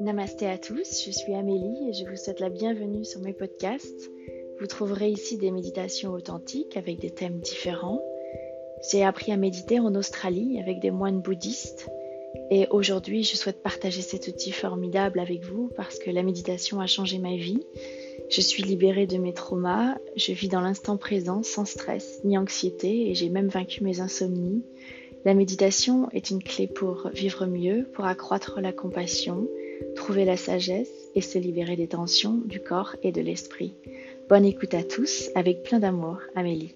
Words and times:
Namasté 0.00 0.46
à 0.46 0.58
tous, 0.58 1.04
je 1.04 1.10
suis 1.12 1.34
Amélie 1.34 1.88
et 1.88 1.92
je 1.92 2.04
vous 2.04 2.16
souhaite 2.16 2.40
la 2.40 2.48
bienvenue 2.48 3.04
sur 3.04 3.20
mes 3.20 3.32
podcasts. 3.32 4.10
Vous 4.58 4.66
trouverez 4.66 5.08
ici 5.08 5.38
des 5.38 5.52
méditations 5.52 6.12
authentiques 6.12 6.76
avec 6.76 6.98
des 6.98 7.10
thèmes 7.10 7.38
différents. 7.38 8.02
J'ai 8.90 9.04
appris 9.04 9.30
à 9.30 9.36
méditer 9.36 9.78
en 9.78 9.94
Australie 9.94 10.58
avec 10.60 10.80
des 10.80 10.90
moines 10.90 11.20
bouddhistes 11.20 11.88
et 12.50 12.66
aujourd'hui 12.70 13.22
je 13.22 13.36
souhaite 13.36 13.62
partager 13.62 14.02
cet 14.02 14.26
outil 14.26 14.50
formidable 14.50 15.20
avec 15.20 15.44
vous 15.44 15.70
parce 15.76 15.98
que 15.98 16.10
la 16.10 16.24
méditation 16.24 16.80
a 16.80 16.86
changé 16.86 17.18
ma 17.18 17.36
vie. 17.36 17.64
Je 18.30 18.40
suis 18.40 18.64
libérée 18.64 19.06
de 19.06 19.18
mes 19.18 19.32
traumas, 19.32 19.96
je 20.16 20.32
vis 20.32 20.48
dans 20.48 20.60
l'instant 20.60 20.96
présent 20.96 21.42
sans 21.44 21.64
stress 21.64 22.20
ni 22.24 22.36
anxiété 22.36 23.10
et 23.10 23.14
j'ai 23.14 23.28
même 23.28 23.48
vaincu 23.48 23.84
mes 23.84 24.00
insomnies. 24.00 24.62
La 25.24 25.34
méditation 25.34 26.08
est 26.10 26.30
une 26.30 26.42
clé 26.42 26.66
pour 26.66 27.08
vivre 27.14 27.46
mieux, 27.46 27.86
pour 27.94 28.04
accroître 28.04 28.60
la 28.60 28.72
compassion, 28.72 29.48
trouver 29.96 30.24
la 30.24 30.36
sagesse 30.36 31.10
et 31.14 31.20
se 31.20 31.38
libérer 31.38 31.76
des 31.76 31.88
tensions 31.88 32.40
du 32.44 32.60
corps 32.60 32.96
et 33.02 33.12
de 33.12 33.20
l'esprit. 33.20 33.74
Bonne 34.28 34.44
écoute 34.44 34.74
à 34.74 34.82
tous, 34.82 35.30
avec 35.34 35.62
plein 35.62 35.78
d'amour, 35.78 36.18
Amélie. 36.34 36.74